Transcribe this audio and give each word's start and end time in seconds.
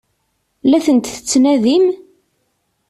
La 0.69 0.79
tent-tettnadim? 0.85 1.85